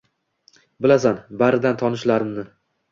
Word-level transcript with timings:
Bilasan 0.85 1.21
baridan 1.43 1.81
tonishlarimni 1.85 2.53